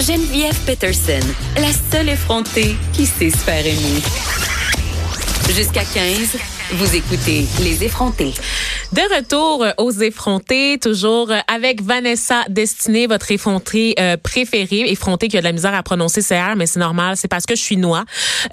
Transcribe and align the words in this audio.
Geneviève 0.00 0.58
Peterson, 0.64 1.20
la 1.56 1.68
seule 1.92 2.08
effrontée 2.08 2.74
qui 2.94 3.04
sait 3.04 3.28
se 3.28 3.36
faire 3.36 3.66
aimer. 3.66 4.00
Jusqu'à 5.54 5.84
15, 5.84 6.38
vous 6.72 6.96
écoutez 6.96 7.44
Les 7.62 7.84
effrontés. 7.84 8.32
De 8.92 9.02
retour 9.14 9.66
aux 9.76 9.90
effrontés, 9.90 10.78
toujours 10.80 11.30
avec 11.46 11.82
Vanessa 11.82 12.44
Destinée, 12.48 13.06
votre 13.06 13.30
effrontée 13.30 13.94
euh, 14.00 14.16
préférée, 14.16 14.90
effrontée 14.90 15.28
qui 15.28 15.36
a 15.36 15.40
de 15.40 15.44
la 15.44 15.52
misère 15.52 15.74
à 15.74 15.82
prononcer 15.82 16.22
CR, 16.22 16.56
mais 16.56 16.66
c'est 16.66 16.80
normal, 16.80 17.16
c'est 17.16 17.28
parce 17.28 17.44
que 17.44 17.54
je 17.54 17.60
suis 17.60 17.76
noix. 17.76 18.04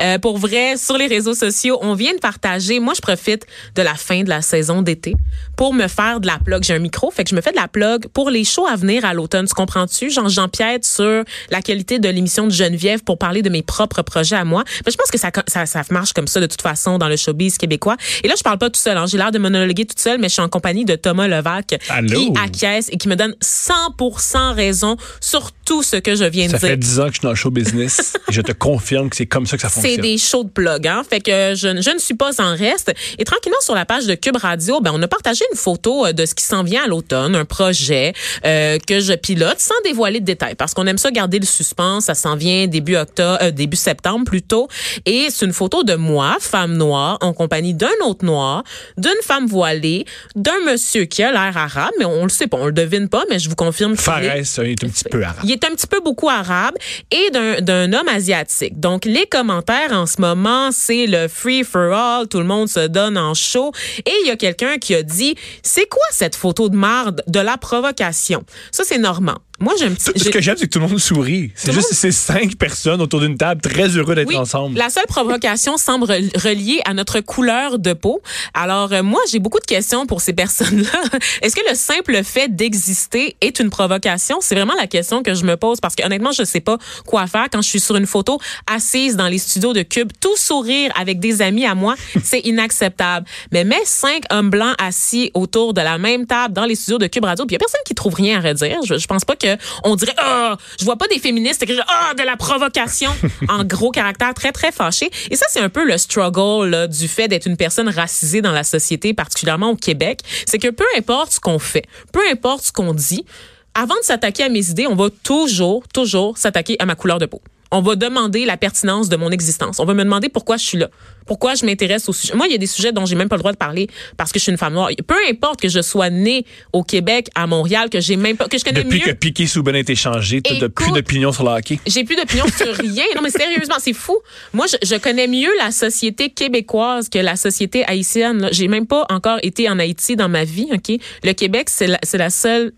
Euh, 0.02 0.20
pour 0.20 0.38
vrai, 0.38 0.76
sur 0.76 0.98
les 0.98 1.08
réseaux 1.08 1.34
sociaux, 1.34 1.80
on 1.82 1.94
vient 1.94 2.14
de 2.14 2.20
partager. 2.20 2.80
Moi, 2.80 2.94
je 2.94 3.02
profite 3.02 3.46
de 3.76 3.82
la 3.82 3.96
fin 3.96 4.24
de 4.24 4.30
la 4.30 4.42
saison 4.42 4.82
d'été 4.82 5.16
pour 5.58 5.74
me 5.74 5.88
faire 5.88 6.22
de 6.22 6.28
la 6.28 6.40
plug. 6.40 6.64
J'ai 6.64 6.76
un 6.76 6.80
micro, 6.80 7.12
fait 7.12 7.24
que 7.26 7.30
je 7.32 7.36
me 7.36 7.42
fais 7.42 7.52
de 7.52 7.58
la 7.58 7.68
plug 7.68 8.08
pour 8.14 8.30
les 8.30 8.46
shows 8.46 8.66
à 8.68 8.76
venir 8.78 9.04
à 9.04 9.14
l'automne. 9.14 9.46
Tu 9.48 9.54
comprends-tu? 9.54 10.10
Genre, 10.10 10.30
j'empiète 10.30 10.86
sur 10.86 11.24
la 11.50 11.62
qualité 11.62 12.00
de 12.00 12.08
l'émission 12.08 12.46
de 12.48 12.52
Geneviève 12.52 13.04
pour 13.04 13.18
parler 13.18 13.42
de 13.42 13.50
mes 13.50 13.64
propres 13.64 14.02
projets 14.04 14.36
à 14.38 14.46
moi. 14.46 14.64
Mais 14.86 14.92
je 14.94 14.98
pense 14.98 15.12
que 15.12 15.18
ça, 15.18 15.32
ça, 15.48 15.66
ça 15.66 15.82
marche 15.92 16.14
comme 16.14 16.28
ça 16.28 16.40
de 16.40 16.46
toute 16.46 16.62
façon 16.62 16.98
dans 16.98 17.10
le 17.10 17.18
showbiz 17.18 17.58
québécois. 17.58 17.98
Et 18.24 18.28
là, 18.30 18.36
je 18.38 18.44
parle 18.44 18.58
pas 18.60 18.70
tout 18.70 18.80
seul. 18.80 18.96
Hein. 18.98 19.06
J'ai 19.08 19.18
l'air 19.18 19.32
de 19.32 19.40
monologuer 19.40 19.86
toute 19.86 20.00
seule, 20.00 20.20
mais 20.20 20.30
je 20.30 20.34
suis 20.34 20.42
en 20.42 20.48
compagnie 20.50 20.86
de 20.86 20.96
Thomas 20.96 21.28
Levac 21.28 21.76
Allô? 21.90 22.08
qui 22.20 22.32
acquiesce 22.42 22.88
et 22.92 22.98
qui 22.98 23.08
me 23.10 23.16
donne 23.16 23.36
100% 23.44 24.54
raison 24.54 24.96
sur 25.22 25.52
tout 25.66 25.84
ce 25.84 25.98
que 25.98 26.16
je 26.16 26.24
viens 26.26 26.48
Ça 26.50 26.54
de 26.58 26.60
dire. 26.60 26.70
fait 26.70 26.78
10 26.78 27.00
ans 27.00 27.04
que 27.04 27.10
je 27.10 27.14
suis 27.16 27.22
dans 27.24 27.30
le 27.30 27.36
show 27.36 27.52
business 27.52 28.14
et 28.30 28.34
je 28.34 28.42
te 28.42 28.52
confirme 28.52 29.10
que 29.10 29.16
c'est 29.16 29.26
comme 29.26 29.46
ça 29.46 29.58
que 29.58 29.62
ça 29.64 29.70
C'est 29.70 29.82
fonctionne. 29.82 30.02
des 30.02 30.18
shows 30.18 30.44
de 30.44 30.50
plug, 30.50 30.88
hein. 30.88 31.04
Fait 31.10 31.20
que 31.20 31.54
je, 31.56 31.82
je 31.82 31.90
ne 31.94 32.00
suis 32.00 32.14
pas 32.16 32.40
en 32.42 32.56
reste. 32.56 32.94
Et 33.18 33.24
tranquillement, 33.24 33.58
sur 33.62 33.76
la 33.76 33.86
page 33.86 34.06
de 34.06 34.16
Cube 34.16 34.38
Radio, 34.38 34.80
ben, 34.82 34.92
on 34.94 35.02
a 35.02 35.08
partagé 35.08 35.44
une 35.52 35.58
photo 35.58 36.06
euh, 36.06 36.14
de 36.14 36.26
ce 36.26 36.36
qui 36.36 36.44
s'en 36.44 36.64
vient 36.64 36.84
à 36.84 36.88
l'automne, 36.88 37.36
un 37.36 37.46
projet 37.46 38.14
euh, 38.46 38.78
que 38.86 39.00
je 39.00 39.14
pilote 39.14 39.60
sans 39.60 39.76
dévoiler 39.84 40.20
de 40.20 40.26
détails 40.26 40.56
parce 40.56 40.74
qu'on 40.74 40.86
aime 40.88 40.98
ça 40.98 41.12
garder 41.12 41.40
le 41.40 41.46
suspense. 41.46 42.06
Ça 42.06 42.16
s'en 42.16 42.36
vient 42.36 42.68
début 42.68 42.96
octobre, 42.96 43.38
euh, 43.42 43.52
début 43.52 43.78
septembre 43.78 44.26
plutôt. 44.26 44.68
Et 45.06 45.28
c'est 45.30 45.46
une 45.46 45.54
photo 45.54 45.84
de 45.84 45.96
moi, 45.96 46.38
femme 46.40 46.76
noire, 46.78 47.18
en 47.22 47.34
compagnie 47.34 47.74
d'un 47.74 47.90
autre 48.06 48.26
noir, 48.26 48.64
d'une 48.98 49.12
femme 49.24 49.48
voilée, 49.48 50.06
d'un 50.36 50.60
monsieur 50.66 51.06
qui 51.06 51.24
a 51.24 51.32
l'air 51.32 51.56
arabe, 51.58 51.92
mais 52.00 52.06
on 52.06 52.24
le 52.24 52.30
sait 52.30 52.48
pas, 52.48 52.58
on 52.58 52.66
le 52.68 52.72
devine 52.72 53.10
pas, 53.10 53.24
mais 53.30 53.40
je 53.40 53.50
vous 53.50 53.56
confirme 53.56 53.94
est- 53.94 53.98
Fares 53.98 54.46
ça, 54.46 54.64
il 54.64 54.72
est 54.72 54.84
un 54.84 54.90
petit 54.90 55.04
peu 55.10 55.24
arabe. 55.24 55.40
il 55.44 55.52
est 55.52 55.64
un 55.66 55.70
petit 55.76 55.88
peu 55.88 56.00
beaucoup 56.02 56.30
arabe 56.30 56.76
et 57.12 57.30
d'un 57.32 57.62
d'un 57.62 57.94
homme 57.94 58.08
asiatique. 58.08 58.80
Donc, 58.80 59.06
les 59.06 59.26
commentaires 59.26 59.92
en 59.92 60.06
ce 60.06 60.20
moment, 60.22 60.70
c'est 60.72 61.08
le 61.08 61.28
free 61.28 61.64
for 61.64 61.94
all, 61.94 62.28
tout 62.28 62.40
le 62.40 62.46
monde 62.46 62.68
se 62.70 62.88
donne 62.88 63.18
en 63.18 63.34
show. 63.34 63.72
Et 64.06 64.12
il 64.24 64.28
y 64.28 64.32
a 64.32 64.36
quelqu'un 64.36 64.78
qui 64.78 64.94
a 64.96 65.04
dit, 65.04 65.36
c'est 65.64 65.88
quoi 65.88 66.04
cette 66.12 66.36
photo 66.36 66.70
de 66.70 66.76
marde 66.76 67.24
de 67.28 67.40
la 67.40 67.58
provocation? 67.58 68.44
Ça, 68.72 68.84
c'est 68.86 68.98
Normand. 68.98 69.38
Moi, 69.60 69.74
j'ai 69.80 69.86
un 69.86 69.92
petit... 69.92 70.06
Tout- 70.12 70.20
Ce 70.20 70.30
que 70.30 70.40
j'aime, 70.40 70.56
c'est 70.58 70.68
que 70.68 70.72
tout 70.72 70.80
le 70.80 70.88
monde 70.88 71.00
sourit. 71.00 71.52
C'est 71.56 71.72
juste 71.72 71.88
monde- 71.90 71.98
ces 71.98 72.12
cinq 72.12 72.56
personnes 72.58 73.02
autour 73.02 73.22
d'une 73.22 73.38
table 73.38 73.60
très 73.60 73.88
heureux 73.98 74.14
d'être 74.14 74.28
Oui, 74.28 74.36
ensemble. 74.38 74.78
La 74.78 74.92
seule 74.92 75.08
provocation 75.08 75.78
semble 75.78 76.06
rel- 76.06 76.30
reliée 76.36 76.80
à 76.86 76.94
notre 76.94 77.22
couleur 77.22 77.80
de 77.80 77.94
peau. 77.94 78.22
Alors, 78.54 78.94
euh, 78.94 79.02
moi, 79.02 79.20
j'ai 79.32 79.40
beaucoup 79.40 79.60
de 79.60 79.66
questions 79.66 80.06
pour 80.06 80.22
ces 80.22 80.34
personnes-là. 80.34 81.02
Est-ce 81.42 81.56
que 81.56 81.62
le 81.68 81.76
simple 81.76 82.24
fait 82.24 82.56
d'exister 82.56 83.36
est 83.42 83.60
une 83.60 83.72
provocation? 83.72 84.38
C'est 84.42 84.54
vraiment 84.54 84.76
la 84.76 84.86
question 84.86 85.24
que 85.24 85.34
je 85.34 85.44
me 85.44 85.58
pose 85.58 85.80
parce 85.80 85.96
que 85.96 86.06
honnêtement, 86.06 86.32
je 86.32 86.44
sais 86.44 86.60
pas 86.62 86.78
quoi 87.08 87.26
faire 87.26 87.48
quand 87.52 87.64
je 87.64 87.68
suis 87.70 87.80
sur 87.80 87.96
une 87.96 88.06
photo 88.06 88.40
assise 88.72 89.16
dans 89.16 89.28
les 89.28 89.40
studios 89.40 89.74
de 89.74 89.82
Cube, 89.82 90.12
tout 90.22 90.38
sourire 90.38 90.92
avec 90.96 91.20
des 91.20 91.42
amis 91.42 91.66
à 91.66 91.74
moi. 91.74 91.96
C'est 92.24 92.42
inacceptable. 92.42 93.26
Mais 93.52 93.64
mets 93.64 93.82
cinq 93.86 94.22
hommes 94.30 94.52
blancs 94.52 94.76
assis 94.78 95.32
autour 95.34 95.74
de 95.74 95.82
la 95.82 95.98
même 95.98 96.28
table 96.28 96.54
dans 96.54 96.66
les 96.66 96.76
studios 96.76 97.00
de 97.00 97.08
Cube 97.08 97.24
Radio, 97.26 97.46
puis 97.48 97.54
il 97.54 97.56
y 97.56 97.58
a 97.58 97.60
personne 97.60 97.82
qui 97.88 97.96
trouve 97.96 98.14
rien 98.14 98.38
à 98.38 98.48
redire. 98.50 98.78
Je, 98.86 99.00
je 99.00 99.08
pense 99.08 99.26
pas 99.26 99.36
que 99.36 99.47
on 99.84 99.96
dirait, 99.96 100.16
ah, 100.18 100.58
je 100.80 100.86
vois 100.86 100.98
pas 100.98 101.08
des 101.08 101.20
féministes 101.20 101.64
écrire, 101.64 101.86
ah, 101.88 102.14
de 102.14 102.24
la 102.24 102.36
provocation 102.38 103.12
en 103.50 103.64
gros 103.64 103.92
caractère 103.92 104.34
très, 104.34 104.52
très 104.52 104.72
fâché. 104.72 105.10
Et 105.30 105.36
ça, 105.36 105.46
c'est 105.50 105.60
un 105.60 105.70
peu 105.70 105.86
le 105.86 105.98
struggle 105.98 106.70
là, 106.70 106.88
du 106.88 107.08
fait 107.08 107.28
d'être 107.28 107.46
une 107.46 107.58
personne 107.58 107.90
racisée 107.90 108.42
dans 108.42 108.52
la 108.52 108.64
société, 108.64 109.14
particulièrement 109.14 109.72
au 109.72 109.76
Québec. 109.76 110.22
C'est 110.46 110.60
que 110.60 110.70
peu 110.70 110.86
importe 110.98 111.34
ce 111.34 111.40
qu'on 111.40 111.60
fait, 111.60 111.86
peu 112.12 112.22
importe 112.32 112.66
ce 112.66 112.72
qu'on 112.72 112.94
dit, 112.94 113.26
avant 113.74 113.96
de 113.96 114.04
s'attaquer 114.04 114.44
à 114.44 114.50
mes 114.50 114.70
idées, 114.70 114.88
on 114.88 114.96
va 114.96 115.10
toujours, 115.24 115.84
toujours 115.94 116.38
s'attaquer 116.38 116.78
à 116.80 116.86
ma 116.86 116.96
couleur 116.96 117.20
de 117.20 117.28
peau. 117.28 117.42
On 117.72 117.82
va 117.82 117.96
demander 117.96 118.46
la 118.46 118.58
pertinence 118.58 119.10
de 119.10 119.16
mon 119.18 119.32
existence. 119.32 119.80
On 119.80 119.86
va 119.86 119.94
me 119.94 120.04
demander 120.04 120.30
pourquoi 120.30 120.58
je 120.58 120.66
suis 120.66 120.78
là. 120.78 120.90
Pourquoi 121.26 121.56
je 121.56 121.66
m'intéresse 121.66 122.08
au 122.08 122.14
sujet. 122.14 122.34
Moi, 122.36 122.48
il 122.48 122.54
y 122.54 122.56
a 122.56 122.58
des 122.58 122.68
sujets 122.68 122.94
dont 122.94 123.06
j'ai 123.06 123.16
même 123.16 123.28
pas 123.28 123.36
le 123.36 123.42
droit 123.42 123.52
de 123.52 123.58
parler 123.58 123.88
parce 124.16 124.32
que 124.32 124.40
je 124.40 124.44
suis 124.44 124.52
une 124.52 124.58
femme 124.58 124.74
noire. 124.74 124.90
Peu 125.06 125.16
importe 125.30 125.60
que 125.60 125.68
je 125.68 125.82
sois 125.82 126.10
née 126.10 126.46
au 126.72 126.84
Québec, 126.84 127.28
à 127.36 127.48
Montréal, 127.48 127.90
que 127.90 128.00
j'ai 128.00 128.16
même 128.16 128.38
pas, 128.38 128.48
que 128.48 128.58
je 128.58 128.64
connais 128.64 128.84
Depuis 128.84 129.00
mieux. 129.00 129.06
que 129.08 129.12
Piqué 129.12 129.46
Souben 129.46 129.76
a 129.76 129.80
été 129.80 129.96
changé, 129.96 130.42
tu 130.42 130.58
n'as 130.58 130.70
plus 130.70 130.92
d'opinion 130.92 131.34
sur 131.34 131.44
le 131.44 131.50
hockey. 131.52 131.80
J'ai 131.86 132.06
plus 132.06 132.16
d'opinion 132.16 132.46
sur 132.56 132.68
rien. 132.76 133.04
Non, 133.16 133.22
mais 133.22 133.30
sérieusement, 133.30 133.76
c'est 133.80 133.94
fou. 133.94 134.18
Moi, 134.54 134.66
je, 134.68 134.78
je 134.88 134.96
connais 134.96 135.28
mieux 135.28 135.52
la 135.60 135.72
société 135.72 136.30
québécoise 136.30 137.10
que 137.10 137.20
la 137.20 137.36
société 137.36 137.84
haïtienne. 137.86 138.48
J'ai 138.52 138.70
même 138.70 138.88
pas 138.88 139.06
encore 139.10 139.40
été 139.44 139.70
en 139.70 139.80
Haïti 139.80 140.16
dans 140.16 140.30
ma 140.30 140.46
vie, 140.46 140.70
OK? 140.74 140.98
Le 141.24 141.34
Québec, 141.34 141.70
c'est 141.70 141.88
la, 141.88 142.00
c'est 142.04 142.18
la 142.18 142.30
seule... 142.30 142.72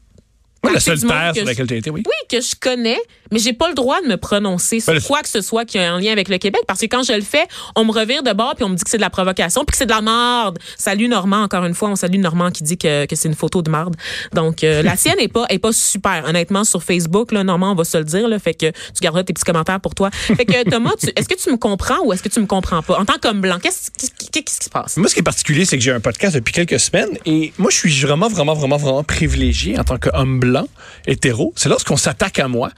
La 0.71 0.79
seule 0.79 0.99
terre 0.99 1.31
que 1.33 1.39
sur 1.39 1.45
laquelle 1.45 1.67
tu 1.67 1.77
été, 1.77 1.89
oui. 1.89 2.03
Oui, 2.05 2.27
que 2.29 2.41
je 2.41 2.53
connais, 2.59 2.99
mais 3.31 3.39
j'ai 3.39 3.53
pas 3.53 3.69
le 3.69 3.75
droit 3.75 4.01
de 4.01 4.07
me 4.07 4.17
prononcer 4.17 4.79
sur 4.79 4.93
Ben, 4.93 5.01
quoi 5.01 5.21
que 5.21 5.29
ce 5.29 5.41
soit 5.41 5.65
qui 5.65 5.77
a 5.77 5.93
un 5.93 5.99
lien 5.99 6.11
avec 6.11 6.29
le 6.29 6.37
Québec 6.37 6.61
parce 6.67 6.79
que 6.79 6.85
quand 6.85 7.03
je 7.03 7.13
le 7.13 7.21
fais, 7.21 7.47
on 7.75 7.85
me 7.85 7.91
revire 7.91 8.23
de 8.23 8.33
bord 8.33 8.55
puis 8.55 8.63
on 8.63 8.69
me 8.69 8.75
dit 8.75 8.83
que 8.83 8.89
c'est 8.89 8.97
de 8.97 9.01
la 9.01 9.09
provocation 9.09 9.63
puis 9.65 9.71
que 9.71 9.77
c'est 9.77 9.85
de 9.85 9.91
la 9.91 10.01
marde. 10.01 10.59
Salut 10.77 11.07
Normand 11.07 11.43
encore 11.43 11.65
une 11.65 11.73
fois, 11.73 11.89
on 11.89 11.95
salue 11.95 12.19
Normand 12.19 12.51
qui 12.51 12.63
dit 12.63 12.77
que, 12.77 13.05
que 13.05 13.15
c'est 13.15 13.27
une 13.27 13.35
photo 13.35 13.61
de 13.61 13.69
marde. 13.69 13.95
Donc 14.33 14.63
euh, 14.63 14.81
la 14.83 14.95
sienne 14.95 15.19
est 15.19 15.27
pas 15.27 15.45
est 15.49 15.59
pas 15.59 15.73
super 15.73 16.25
honnêtement 16.27 16.63
sur 16.63 16.83
Facebook 16.83 17.31
là 17.31 17.43
Normand, 17.43 17.71
on 17.71 17.75
va 17.75 17.83
se 17.83 17.97
le 17.97 18.03
dire 18.03 18.27
là, 18.27 18.37
fait 18.39 18.53
que 18.53 18.69
tu 18.69 19.01
garderas 19.01 19.23
tes 19.23 19.33
petits 19.33 19.45
commentaires 19.45 19.79
pour 19.79 19.95
toi. 19.95 20.09
Fait 20.11 20.45
que 20.45 20.69
Thomas, 20.69 20.91
est-ce 21.15 21.27
que 21.27 21.35
tu 21.35 21.51
me 21.51 21.57
comprends 21.57 21.99
ou 22.03 22.13
est-ce 22.13 22.23
que 22.23 22.29
tu 22.29 22.39
me 22.39 22.47
comprends 22.47 22.81
pas? 22.83 22.99
En 22.99 23.05
tant 23.05 23.17
qu'homme 23.21 23.41
blanc 23.41 23.57
Qu'est-ce 23.61 23.91
qui, 24.31 24.39
qui- 24.39 24.43
qu'est-ce 24.45 24.59
qui 24.59 24.65
se 24.65 24.69
passe 24.69 24.97
Moi, 24.97 25.07
ce 25.09 25.13
qui 25.13 25.19
est 25.19 25.23
particulier, 25.23 25.65
c'est 25.65 25.77
que 25.77 25.83
j'ai 25.83 25.91
un 25.91 25.99
podcast 25.99 26.35
depuis 26.35 26.53
quelques 26.53 26.79
semaines 26.79 27.17
et 27.25 27.53
moi, 27.57 27.69
je 27.71 27.77
suis 27.77 27.99
vraiment, 28.01 28.27
vraiment, 28.29 28.53
vraiment, 28.53 28.77
vraiment 28.77 29.03
privilégié 29.03 29.77
en 29.79 29.83
tant 29.83 29.97
qu'homme 29.97 30.39
blanc, 30.39 30.67
hétéro. 31.07 31.53
C'est 31.55 31.69
lorsqu'on 31.69 31.97
s'attaque 31.97 32.39
à 32.39 32.47
moi, 32.47 32.71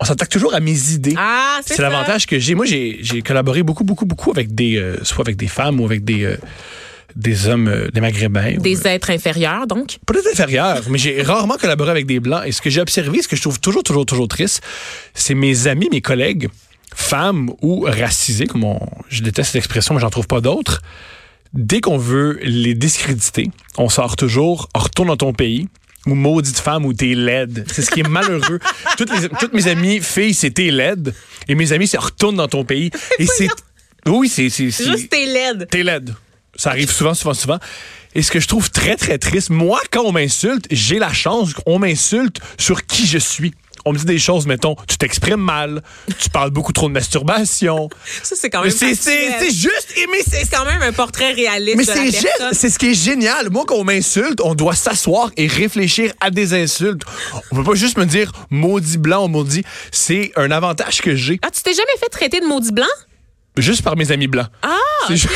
on 0.00 0.04
s'attaque 0.04 0.28
toujours 0.28 0.54
à 0.54 0.60
mes 0.60 0.92
idées. 0.92 1.14
Ah, 1.16 1.60
c'est 1.64 1.78
l'avantage 1.80 2.26
que 2.26 2.38
j'ai. 2.38 2.54
Moi, 2.54 2.66
j'ai 2.66 3.22
collaboré 3.22 3.62
beaucoup, 3.62 3.84
beaucoup, 3.84 4.06
beaucoup 4.06 4.30
avec 4.30 4.54
des, 4.54 4.76
euh, 4.76 4.96
soit 5.04 5.24
avec 5.24 5.36
des 5.36 5.48
femmes 5.48 5.80
ou 5.80 5.84
avec 5.84 6.04
des, 6.04 6.24
euh, 6.24 6.36
des 7.16 7.48
hommes, 7.48 7.68
euh, 7.68 7.88
des 7.90 8.00
maghrébins. 8.00 8.58
Des 8.58 8.86
êtres 8.86 9.10
inférieurs 9.10 9.66
donc? 9.66 9.98
Peut-être 10.06 10.28
inférieur, 10.32 10.82
mais 10.90 10.98
j'ai 10.98 11.22
rarement 11.22 11.56
collaboré 11.56 11.90
avec 11.90 12.06
des 12.06 12.20
blancs. 12.20 12.42
Et 12.46 12.52
ce 12.52 12.60
que 12.60 12.70
j'ai 12.70 12.80
observé, 12.80 13.22
ce 13.22 13.28
que 13.28 13.34
je 13.36 13.40
trouve 13.42 13.58
toujours, 13.60 13.82
toujours, 13.82 14.06
toujours 14.06 14.28
triste, 14.28 14.62
c'est 15.14 15.34
mes 15.34 15.66
amis, 15.66 15.88
mes 15.90 16.00
collègues, 16.02 16.48
femmes 16.98 17.50
ou 17.62 17.82
racisés, 17.82 18.46
comme 18.46 18.64
on, 18.64 18.78
je 19.08 19.22
déteste 19.22 19.52
cette 19.52 19.60
expression, 19.60 19.94
mais 19.94 20.00
j'en 20.00 20.10
trouve 20.10 20.26
pas 20.26 20.40
d'autres. 20.40 20.82
Dès 21.54 21.80
qu'on 21.80 21.96
veut 21.96 22.38
les 22.42 22.74
discréditer, 22.74 23.50
on 23.78 23.88
sort 23.88 24.16
toujours, 24.16 24.68
retourne 24.74 25.08
dans 25.08 25.16
ton 25.16 25.32
pays. 25.32 25.68
Ou 26.06 26.14
maudite 26.14 26.58
femme 26.58 26.84
ou 26.86 26.92
t'es 26.94 27.14
laide. 27.14 27.64
C'est 27.70 27.82
ce 27.82 27.90
qui 27.90 28.00
est 28.00 28.08
malheureux. 28.08 28.58
toutes, 28.96 29.10
les- 29.20 29.28
toutes 29.28 29.52
mes 29.52 29.68
amies 29.68 30.00
filles, 30.00 30.32
c'est 30.34 30.50
t'es 30.50 30.70
laide. 30.70 31.14
Et 31.48 31.54
mes 31.54 31.72
amis, 31.72 31.86
c'est 31.86 31.98
retourne 31.98 32.36
dans 32.36 32.48
ton 32.48 32.64
pays. 32.64 32.90
Et 33.18 33.26
c'est. 33.26 33.48
Oui, 34.06 34.28
c'est. 34.28 34.48
Juste 34.48 35.10
tes 35.10 35.26
LED. 35.26 35.68
T'es 35.70 35.82
laide. 35.82 36.14
Ça 36.56 36.70
arrive 36.70 36.90
souvent, 36.90 37.14
souvent, 37.14 37.34
souvent. 37.34 37.58
Et 38.14 38.22
ce 38.22 38.30
que 38.30 38.40
je 38.40 38.48
trouve 38.48 38.70
très, 38.70 38.96
très 38.96 39.18
triste, 39.18 39.50
moi, 39.50 39.80
quand 39.90 40.02
on 40.02 40.12
m'insulte, 40.12 40.66
j'ai 40.70 40.98
la 40.98 41.12
chance 41.12 41.52
qu'on 41.54 41.78
m'insulte 41.78 42.38
sur 42.58 42.86
qui 42.86 43.06
je 43.06 43.18
suis. 43.18 43.52
On 43.84 43.92
me 43.92 43.98
dit 43.98 44.04
des 44.04 44.18
choses, 44.18 44.46
mettons, 44.46 44.76
tu 44.88 44.96
t'exprimes 44.98 45.40
mal, 45.40 45.82
tu 46.18 46.30
parles 46.30 46.50
beaucoup 46.50 46.72
trop 46.72 46.88
de 46.88 46.92
masturbation. 46.92 47.88
Ça 48.22 48.34
c'est 48.36 48.50
quand 48.50 48.62
même 48.62 48.70
c'est 48.70 49.50
juste, 49.50 49.92
et 49.96 50.06
mais 50.10 50.18
c'est 50.26 50.48
quand 50.50 50.64
même 50.64 50.82
un 50.82 50.92
portrait 50.92 51.32
réaliste 51.32 51.76
mais 51.76 51.84
c'est 51.84 52.08
gé- 52.10 52.28
c'est 52.52 52.70
ce 52.70 52.78
qui 52.78 52.90
est 52.90 52.94
génial. 52.94 53.50
Moi, 53.50 53.64
quand 53.66 53.76
on 53.76 53.84
m'insulte, 53.84 54.40
on 54.42 54.54
doit 54.54 54.74
s'asseoir 54.74 55.30
et 55.36 55.46
réfléchir 55.46 56.12
à 56.20 56.30
des 56.30 56.54
insultes. 56.54 57.02
On 57.52 57.56
peut 57.56 57.64
pas 57.64 57.74
juste 57.74 57.98
me 57.98 58.04
dire 58.04 58.32
maudit 58.50 58.98
blanc 58.98 59.24
ou 59.24 59.28
maudit. 59.28 59.64
C'est 59.92 60.32
un 60.36 60.50
avantage 60.50 61.00
que 61.00 61.14
j'ai 61.14 61.38
Ah, 61.42 61.50
tu 61.50 61.62
t'es 61.62 61.74
jamais 61.74 61.96
fait 62.00 62.08
traiter 62.08 62.40
de 62.40 62.46
maudit 62.46 62.72
blanc? 62.72 62.86
juste 63.56 63.82
par 63.82 63.96
mes 63.96 64.12
amis 64.12 64.28
blancs. 64.28 64.46
Ah! 64.62 64.76
C'est 65.08 65.16
juste- 65.16 65.34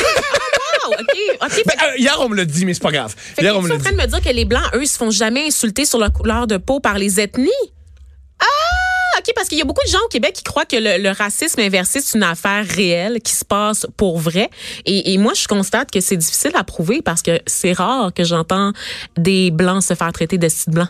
Wow, 0.87 0.93
OK. 0.93 1.37
OK. 1.41 1.49
Fait, 1.51 1.63
Ben, 1.65 1.73
euh, 1.83 1.97
hier, 1.97 2.15
on 2.19 2.29
me 2.29 2.35
l'a 2.35 2.45
dit, 2.45 2.65
mais 2.65 2.73
c'est 2.73 2.81
pas 2.83 2.91
grave. 2.91 3.13
fait 3.17 3.41
Hier, 3.41 3.55
on 3.57 3.61
me 3.61 3.69
es 3.69 3.73
en 3.73 3.77
train 3.79 3.91
dit. 3.91 3.97
de 3.97 4.01
me 4.01 4.07
dire 4.07 4.21
que 4.21 4.29
les 4.29 4.45
Blancs, 4.45 4.63
eux, 4.75 4.83
ils 4.83 4.87
se 4.87 4.97
font 4.97 5.11
jamais 5.11 5.45
insulter 5.47 5.85
sur 5.85 5.99
leur 5.99 6.11
couleur 6.13 6.47
de 6.47 6.57
peau 6.57 6.79
par 6.79 6.97
les 6.97 7.19
ethnies? 7.19 7.49
Parce 9.35 9.47
qu'il 9.47 9.57
y 9.57 9.61
a 9.61 9.65
beaucoup 9.65 9.85
de 9.85 9.91
gens 9.91 9.99
au 10.05 10.09
Québec 10.09 10.33
qui 10.33 10.43
croient 10.43 10.65
que 10.65 10.75
le, 10.75 11.01
le 11.01 11.09
racisme 11.09 11.59
inversé, 11.59 12.01
c'est 12.01 12.17
une 12.17 12.23
affaire 12.23 12.65
réelle 12.65 13.19
qui 13.21 13.33
se 13.33 13.45
passe 13.45 13.87
pour 13.97 14.19
vrai. 14.19 14.49
Et, 14.85 15.13
et 15.13 15.17
moi, 15.17 15.33
je 15.35 15.47
constate 15.47 15.91
que 15.91 16.01
c'est 16.01 16.17
difficile 16.17 16.51
à 16.55 16.63
prouver 16.63 17.01
parce 17.01 17.21
que 17.21 17.39
c'est 17.45 17.73
rare 17.73 18.13
que 18.13 18.23
j'entends 18.23 18.73
des 19.17 19.51
Blancs 19.51 19.83
se 19.83 19.93
faire 19.93 20.11
traiter 20.11 20.37
de 20.37 20.49
sites 20.49 20.69
blancs. 20.69 20.89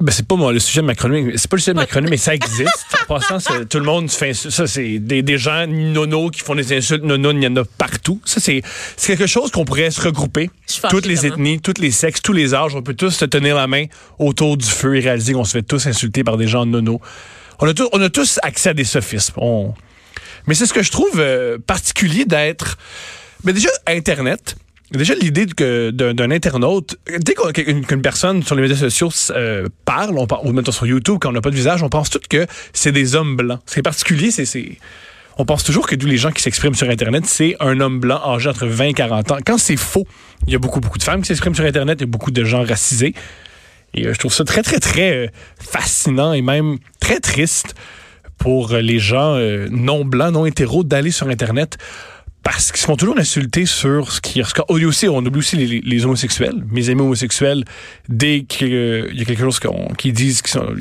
Ben, 0.00 0.10
c'est 0.10 0.26
pas 0.26 0.34
moi, 0.34 0.52
le 0.52 0.58
sujet 0.58 0.80
de 0.80 0.86
ma 0.86 0.94
chronique. 0.94 1.38
C'est 1.38 1.48
pas 1.48 1.56
le 1.56 1.60
sujet 1.62 1.72
de 1.72 1.78
ma 1.78 1.86
chronique, 1.86 2.10
mais 2.10 2.16
ça 2.16 2.34
existe. 2.34 2.68
en 3.08 3.18
passant, 3.18 3.38
tout 3.64 3.78
le 3.78 3.84
monde 3.84 4.10
fait 4.10 4.34
ça. 4.34 4.66
C'est 4.66 4.98
des, 4.98 5.22
des 5.22 5.38
gens 5.38 5.66
nono 5.66 6.30
qui 6.30 6.40
font 6.40 6.54
des 6.54 6.76
insultes 6.76 7.04
nono, 7.04 7.30
il 7.30 7.42
y 7.42 7.46
en 7.46 7.56
a 7.56 7.64
partout. 7.64 8.20
Ça, 8.24 8.40
c'est 8.40 8.62
quelque 8.98 9.26
chose 9.26 9.50
qu'on 9.50 9.64
pourrait 9.64 9.90
se 9.90 10.00
regrouper. 10.00 10.50
Toutes 10.90 11.06
les 11.06 11.26
ethnies, 11.26 11.60
tous 11.60 11.80
les 11.80 11.92
sexes, 11.92 12.20
tous 12.20 12.32
les 12.32 12.54
âges, 12.54 12.74
on 12.74 12.82
peut 12.82 12.94
tous 12.94 13.10
se 13.12 13.24
tenir 13.24 13.54
la 13.54 13.66
main 13.66 13.84
autour 14.18 14.56
du 14.56 14.66
feu 14.66 14.96
et 14.96 15.00
réaliser 15.00 15.32
qu'on 15.32 15.44
se 15.44 15.52
fait 15.52 15.62
tous 15.62 15.86
insulter 15.86 16.24
par 16.24 16.36
des 16.36 16.48
gens 16.48 16.66
nono. 16.66 17.00
On 17.60 17.66
a, 17.68 17.74
tous- 17.74 17.88
on 17.92 18.00
a 18.00 18.08
tous 18.10 18.38
accès 18.42 18.70
à 18.70 18.74
des 18.74 18.84
sophismes. 18.84 19.34
Mais 20.46 20.54
c'est 20.54 20.66
ce 20.66 20.74
que 20.74 20.82
je 20.82 20.90
trouve 20.90 21.18
euh, 21.18 21.58
particulier 21.58 22.24
d'être. 22.24 22.76
Mais 23.44 23.52
déjà, 23.52 23.68
Internet. 23.86 24.56
Déjà, 24.90 25.14
l'idée 25.14 25.46
que 25.46 25.90
d'un 25.90 26.30
internaute, 26.30 26.96
dès 27.18 27.34
qu'une 27.34 28.02
personne 28.02 28.42
sur 28.42 28.54
les 28.54 28.62
médias 28.62 28.76
sociaux 28.76 29.10
euh, 29.30 29.66
parle, 29.84 30.16
on 30.18 30.26
ou 30.46 30.52
mettons 30.52 30.70
sur 30.72 30.86
YouTube, 30.86 31.16
quand 31.20 31.30
on 31.30 31.32
n'a 31.32 31.40
pas 31.40 31.50
de 31.50 31.56
visage, 31.56 31.82
on 31.82 31.88
pense 31.88 32.10
tout 32.10 32.20
que 32.28 32.46
c'est 32.72 32.92
des 32.92 33.16
hommes 33.16 33.34
blancs. 33.34 33.60
Ce 33.66 33.74
qui 33.74 33.80
est 33.80 33.82
particulier, 33.82 34.30
c'est- 34.30 34.44
c'est. 34.44 34.78
On 35.36 35.44
pense 35.46 35.64
toujours 35.64 35.88
que 35.88 35.96
tous 35.96 36.06
les 36.06 36.16
gens 36.18 36.30
qui 36.30 36.42
s'expriment 36.42 36.74
sur 36.76 36.88
Internet, 36.88 37.24
c'est 37.26 37.56
un 37.58 37.80
homme 37.80 37.98
blanc 37.98 38.20
âgé 38.24 38.48
entre 38.50 38.66
20 38.66 38.84
et 38.84 38.92
40 38.94 39.32
ans. 39.32 39.38
Quand 39.44 39.58
c'est 39.58 39.76
faux, 39.76 40.06
il 40.46 40.52
y 40.52 40.56
a 40.56 40.60
beaucoup, 40.60 40.78
beaucoup 40.78 40.98
de 40.98 41.02
femmes 41.02 41.22
qui 41.22 41.26
s'expriment 41.28 41.56
sur 41.56 41.64
Internet, 41.64 42.02
a 42.02 42.06
beaucoup 42.06 42.30
de 42.30 42.44
gens 42.44 42.62
racisés. 42.62 43.14
Et 43.94 44.06
euh, 44.06 44.12
je 44.12 44.18
trouve 44.18 44.32
ça 44.32 44.44
très, 44.44 44.62
très, 44.62 44.78
très 44.78 45.12
euh, 45.12 45.26
fascinant 45.58 46.32
et 46.32 46.42
même 46.42 46.78
très 47.00 47.20
triste 47.20 47.74
pour 48.38 48.72
euh, 48.72 48.80
les 48.80 48.98
gens 48.98 49.38
non 49.70 50.04
blancs, 50.04 50.32
non 50.32 50.46
hétéros, 50.46 50.84
d'aller 50.84 51.10
sur 51.10 51.28
Internet 51.28 51.78
parce 52.42 52.72
qu'ils 52.72 52.80
se 52.80 52.86
font 52.86 52.96
toujours 52.96 53.18
insulter 53.18 53.64
sur 53.64 54.12
ce 54.12 54.20
qui... 54.20 54.42
a 54.42 54.44
aussi, 54.68 55.08
on 55.08 55.24
oublie 55.24 55.38
aussi 55.38 55.56
les, 55.56 56.04
homosexuels. 56.04 56.62
Mes 56.70 56.90
amis 56.90 57.00
homosexuels, 57.00 57.64
dès 58.10 58.42
qu'il 58.42 58.68
y 59.14 59.22
a 59.22 59.24
quelque 59.24 59.40
chose 59.40 59.58
qu'on- 59.60 59.88
qu'ils 59.96 60.12
disent... 60.12 60.42
sont, 60.44 60.74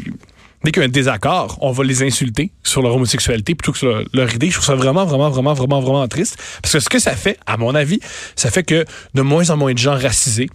Dès 0.63 0.71
qu'il 0.71 0.81
y 0.81 0.85
a 0.85 0.87
un 0.87 0.91
désaccord, 0.91 1.57
on 1.61 1.71
va 1.71 1.83
les 1.83 2.03
insulter 2.03 2.51
sur 2.63 2.81
leur 2.81 2.95
homosexualité 2.95 3.53
plutôt 3.53 3.73
que 3.73 3.77
sur 3.77 4.03
leur 4.13 4.33
idée. 4.33 4.47
Je 4.47 4.53
trouve 4.53 4.65
ça 4.65 4.75
vraiment, 4.75 5.05
vraiment, 5.05 5.29
vraiment, 5.29 5.53
vraiment, 5.53 5.81
vraiment 5.81 6.07
triste. 6.07 6.37
Parce 6.61 6.73
que 6.73 6.79
ce 6.79 6.89
que 6.89 6.99
ça 6.99 7.15
fait, 7.17 7.37
à 7.45 7.57
mon 7.57 7.75
avis, 7.75 7.99
ça 8.37 8.49
fait 8.49 8.63
que 8.63 8.85
de 9.13 9.21
moins 9.21 9.49
en 9.49 9.57
moins 9.57 9.73
de 9.73 9.77
gens 9.77 9.97
racisés, 9.97 10.49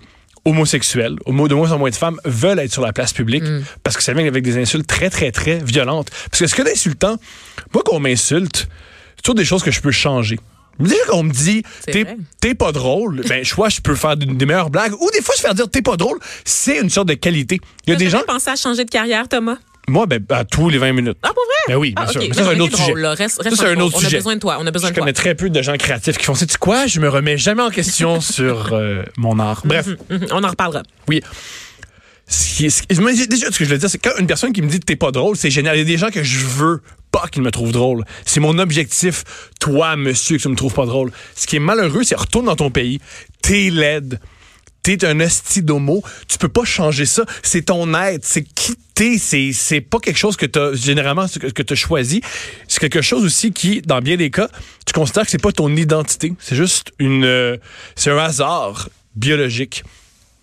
homosexuels, 0.48 1.16
homo- 1.26 1.48
de 1.48 1.54
moins 1.54 1.72
en 1.72 1.78
moins 1.78 1.90
de 1.90 1.94
femmes 1.96 2.18
veulent 2.24 2.58
être 2.58 2.72
sur 2.72 2.82
la 2.82 2.92
place 2.92 3.12
publique 3.12 3.44
parce 3.84 3.96
que 3.96 4.02
ça 4.02 4.12
vient 4.14 4.26
avec 4.26 4.42
des 4.44 4.56
insultes 4.56 4.86
très, 4.86 5.10
très, 5.10 5.30
très 5.32 5.58
violentes. 5.58 6.10
Parce 6.30 6.40
que 6.40 6.46
ce 6.46 6.54
que 6.54 6.62
l'insultant, 6.62 7.16
moi, 7.74 7.82
qu'on 7.84 8.00
m'insulte, 8.00 8.68
c'est 9.16 9.22
toujours 9.22 9.34
des 9.36 9.44
choses 9.44 9.62
que 9.62 9.70
je 9.70 9.80
peux 9.80 9.90
changer. 9.92 10.38
Déjà 10.80 10.94
qu'on 11.08 11.24
me 11.24 11.32
dit 11.32 11.62
t'es 12.40 12.54
pas 12.54 12.70
drôle, 12.70 13.22
ben 13.28 13.44
soit 13.44 13.68
je 13.68 13.80
peux 13.80 13.96
faire 13.96 14.16
des 14.16 14.26
des 14.26 14.46
meilleures 14.46 14.70
blagues 14.70 14.92
ou 15.00 15.10
des 15.12 15.20
fois 15.22 15.34
se 15.34 15.40
faire 15.40 15.54
dire 15.54 15.68
t'es 15.68 15.82
pas 15.82 15.96
drôle, 15.96 16.18
c'est 16.44 16.78
une 16.78 16.88
sorte 16.90 17.08
de 17.08 17.14
qualité. 17.14 17.60
Il 17.86 17.90
y 17.90 17.92
a 17.92 17.96
des 17.96 18.08
gens, 18.10 18.22
pensé 18.26 18.50
à 18.50 18.54
changer 18.56 18.84
de 18.84 18.90
carrière, 18.90 19.28
Thomas? 19.28 19.56
Moi 19.88 20.06
ben 20.06 20.22
à 20.30 20.44
tous 20.44 20.68
les 20.68 20.78
20 20.78 20.92
minutes. 20.92 21.18
Ah, 21.22 21.28
pour 21.28 21.42
vrai? 21.44 21.74
Ben 21.74 21.76
oui, 21.76 21.92
bien 21.94 22.04
Ah, 22.06 22.10
sûr. 22.12 22.20
ok. 22.22 22.28
Mais 22.28 22.34
ça, 22.34 22.44
c'est 22.44 22.50
un 22.56 22.60
autre 22.60 22.72
drôle, 22.72 22.86
sujet. 22.86 23.00
là. 23.02 23.14
Reste, 23.14 23.36
Ça, 23.36 23.42
reste 23.42 23.56
c'est 23.56 23.66
un 23.66 23.80
autre 23.80 23.96
on 23.96 24.00
sujet. 24.00 24.16
a 24.16 24.18
besoin 24.20 24.34
de 24.36 24.40
toi. 24.40 24.56
On 24.60 24.66
a 24.66 24.70
besoin 24.70 24.88
Je 24.88 24.92
de 24.92 24.96
toi. 24.96 25.02
connais 25.04 25.12
très 25.12 25.34
peu 25.34 25.50
de 25.50 25.62
gens 25.62 25.76
créatifs 25.76 26.16
qui 26.18 26.24
font, 26.24 26.34
c'est 26.34 26.56
quoi, 26.56 26.86
je 26.86 27.00
me 27.00 27.08
remets 27.08 27.36
jamais 27.38 27.62
en 27.62 27.70
question 27.70 28.20
sur 28.22 28.72
euh, 28.72 29.02
mon 29.16 29.38
art. 29.38 29.62
Bref, 29.64 29.88
Mhm, 30.10 30.26
On 30.32 30.44
en 30.44 30.48
reparlera. 30.48 30.82
oui. 31.08 31.22
Ce 32.30 32.56
qui 32.56 32.66
est- 32.66 32.70
ce 32.70 32.82
qui- 32.82 33.00
moi, 33.00 33.10
déjà, 33.12 33.50
ce 33.50 33.58
que 33.58 33.64
je 33.64 33.70
veux 33.70 33.78
dire, 33.78 33.88
c'est 33.88 33.96
quand 33.98 34.10
une 34.18 34.26
personne 34.26 34.52
qui 34.52 34.60
me 34.60 34.68
dit 34.68 34.80
que 34.80 34.84
t'es 34.84 34.96
pas 34.96 35.10
drôle, 35.12 35.36
c'est 35.36 35.50
génial. 35.50 35.76
Il 35.76 35.78
y 35.78 35.82
a 35.82 35.84
des 35.84 35.96
gens 35.96 36.10
que 36.10 36.22
je 36.22 36.44
veux 36.44 36.82
pas 37.10 37.26
qu'ils 37.32 37.40
me 37.42 37.50
trouvent 37.50 37.72
drôle. 37.72 38.04
C'est 38.26 38.40
mon 38.40 38.58
objectif. 38.58 39.24
Toi, 39.60 39.96
monsieur, 39.96 40.36
que 40.36 40.42
tu 40.42 40.48
me 40.50 40.54
trouves 40.54 40.74
pas 40.74 40.84
drôle. 40.84 41.10
Ce 41.34 41.46
qui 41.46 41.56
est 41.56 41.60
malheureux, 41.60 42.02
c'est 42.04 42.16
retourne 42.16 42.44
dans 42.44 42.56
ton 42.56 42.70
pays. 42.70 43.00
T'es 43.40 43.70
laide. 43.70 44.20
T'es 44.96 45.04
un 45.04 45.20
hostie 45.20 45.62
d'homo. 45.62 46.02
Tu 46.28 46.38
peux 46.38 46.48
pas 46.48 46.64
changer 46.64 47.04
ça. 47.04 47.26
C'est 47.42 47.66
ton 47.66 47.92
être. 47.92 48.24
C'est 48.24 48.42
qui 48.42 48.74
t'es. 48.94 49.18
C'est, 49.18 49.52
c'est 49.52 49.82
pas 49.82 49.98
quelque 49.98 50.16
chose 50.16 50.34
que 50.38 50.46
t'as, 50.46 50.72
généralement, 50.72 51.26
que 51.28 51.62
t'as 51.62 51.74
choisi. 51.74 52.22
C'est 52.68 52.80
quelque 52.80 53.02
chose 53.02 53.22
aussi 53.22 53.52
qui, 53.52 53.82
dans 53.82 54.00
bien 54.00 54.16
des 54.16 54.30
cas, 54.30 54.48
tu 54.86 54.94
considères 54.94 55.24
que 55.24 55.30
c'est 55.30 55.42
pas 55.42 55.52
ton 55.52 55.76
identité. 55.76 56.32
C'est 56.38 56.56
juste 56.56 56.92
une, 56.98 57.26
euh, 57.26 57.58
c'est 57.96 58.10
un 58.10 58.16
hasard 58.16 58.88
biologique. 59.14 59.84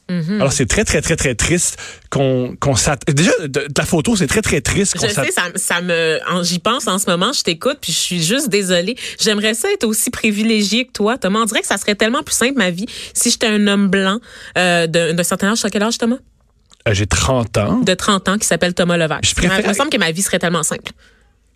Alors, 0.09 0.53
c'est 0.53 0.67
très, 0.67 0.83
très, 0.83 1.01
très, 1.01 1.15
très 1.15 1.33
triste 1.35 1.77
qu'on, 2.11 2.55
qu'on. 2.59 2.75
Déjà, 3.07 3.31
de, 3.41 3.47
de 3.47 3.63
la 3.75 3.85
photo, 3.85 4.15
c'est 4.15 4.27
très, 4.27 4.41
très 4.41 4.61
triste 4.61 4.97
qu'on 4.97 5.07
Je 5.07 5.13
sais, 5.13 5.31
ça, 5.31 5.43
ça 5.55 5.81
me, 5.81 6.19
j'y 6.43 6.59
pense 6.59 6.87
en 6.87 6.99
ce 6.99 7.09
moment, 7.09 7.33
je 7.33 7.41
t'écoute, 7.41 7.77
puis 7.81 7.91
je 7.91 7.97
suis 7.97 8.23
juste 8.23 8.49
désolée. 8.49 8.95
J'aimerais 9.19 9.53
ça 9.55 9.71
être 9.71 9.83
aussi 9.85 10.11
privilégiée 10.11 10.85
que 10.85 10.91
toi, 10.91 11.17
Thomas. 11.17 11.39
On 11.41 11.45
dirait 11.45 11.61
que 11.61 11.67
ça 11.67 11.77
serait 11.77 11.95
tellement 11.95 12.21
plus 12.23 12.35
simple, 12.35 12.57
ma 12.57 12.69
vie, 12.69 12.85
si 13.13 13.31
j'étais 13.31 13.47
un 13.47 13.65
homme 13.67 13.87
blanc 13.89 14.19
euh, 14.57 14.85
d'un 14.87 15.23
certain 15.23 15.51
âge. 15.51 15.59
Tu 15.61 15.65
as 15.65 15.69
quel 15.71 15.83
âge, 15.83 15.97
Thomas? 15.97 16.17
Euh, 16.87 16.93
J'ai 16.93 17.07
30 17.07 17.57
ans. 17.57 17.79
De 17.79 17.93
30 17.95 18.29
ans, 18.29 18.37
qui 18.37 18.45
s'appelle 18.45 18.75
Thomas 18.75 18.97
Levac. 18.97 19.25
Je 19.25 19.33
préfère- 19.33 19.59
Il 19.61 19.67
me 19.69 19.73
semble 19.73 19.89
que 19.89 19.97
ma 19.97 20.11
vie 20.11 20.21
serait 20.21 20.37
tellement 20.39 20.61
simple. 20.61 20.91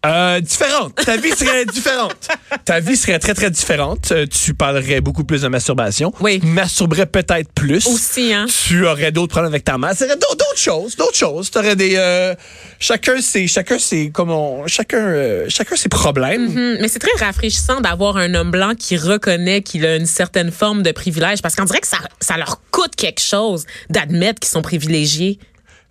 Euh, 0.06 0.40
différente. 0.40 0.96
Ta 0.96 1.18
vie 1.18 1.32
serait 1.32 1.66
différente. 1.74 2.30
Ta 2.64 2.80
vie 2.80 2.96
serait 2.96 3.20
très, 3.20 3.34
très 3.34 3.52
différente. 3.52 4.12
Euh, 4.12 4.26
tu 4.26 4.54
parlerais 4.54 5.02
beaucoup 5.02 5.26
plus 5.26 5.42
de 5.42 5.50
masturbation. 5.50 6.14
Oui. 6.22 6.40
Tu 6.40 6.48
masturberais 6.48 7.06
peut-être 7.06 7.52
plus. 7.52 7.86
Aussi, 7.86 8.34
hein? 8.34 8.46
Tu 8.48 8.88
aurais 8.88 9.12
d'autres 9.12 9.32
problèmes 9.32 9.52
avec 9.52 9.66
ta 9.66 9.78
mère. 9.78 9.94
Serait 9.94 10.16
d'autres 10.16 10.58
choses, 10.58 10.96
d'autres 10.96 11.18
choses. 11.18 11.52
T'aurais 11.52 11.76
des, 11.76 11.96
euh, 11.98 12.34
chacun 12.80 13.20
ses, 13.22 13.48
chacun 13.48 13.78
ses, 13.78 14.10
comment, 14.10 14.66
chacun, 14.68 15.44
chacun 15.50 15.76
ses 15.76 15.90
problèmes. 15.90 16.48
Hum, 16.48 16.78
Mais 16.80 16.88
c'est 16.88 17.00
très 17.00 17.26
rafraîchissant 17.26 17.82
d'avoir 17.82 18.16
un 18.16 18.34
homme 18.36 18.52
blanc 18.52 18.76
qui 18.76 18.96
reconnaît 18.96 19.62
qu'il 19.62 19.86
a 19.86 19.98
une 19.98 20.06
certaine 20.06 20.52
forme 20.52 20.82
de 20.82 20.92
privilège, 20.92 21.42
parce 21.42 21.56
qu'on 21.56 21.66
dirait 21.66 21.82
que 21.82 21.88
ça, 21.88 22.00
ça 22.22 22.38
leur 22.38 22.62
coûte 22.72 22.96
quelque 22.96 23.22
chose 23.22 23.66
d'admettre 23.90 24.40
qu'ils 24.40 24.52
sont 24.52 24.62
privilégiés. 24.62 25.40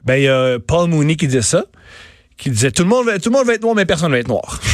Ben, 0.04 0.16
il 0.16 0.22
y 0.22 0.28
a 0.28 0.58
Paul 0.58 0.88
Mooney 0.88 1.16
qui 1.16 1.26
disait 1.26 1.42
ça. 1.42 1.64
Qui 2.38 2.50
disait 2.50 2.70
tout 2.70 2.84
le 2.84 2.88
monde 2.88 3.06
va, 3.06 3.18
tout 3.18 3.30
le 3.30 3.36
monde 3.36 3.46
va 3.46 3.54
être 3.54 3.62
noir, 3.62 3.74
mais 3.74 3.84
personne 3.84 4.12
va 4.12 4.18
être 4.18 4.28
noir. 4.28 4.60